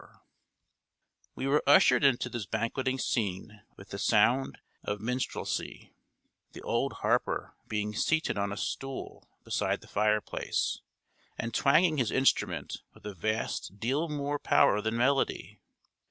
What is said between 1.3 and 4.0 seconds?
]We were ushered into this banqueting scene with the